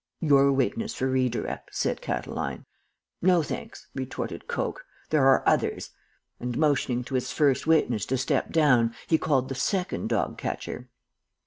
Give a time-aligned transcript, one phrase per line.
[0.19, 2.65] "'Your witness for re direct,' said Catiline.
[3.21, 5.91] "'No thanks,' retorted Coke; 'there are others,'
[6.39, 10.89] and, motioning to his first witness to step down, he called the second dog catcher.